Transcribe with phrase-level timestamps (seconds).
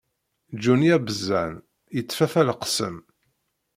[0.61, 1.53] Johnny abeẓẓan
[1.95, 2.97] yettfafa leqsem.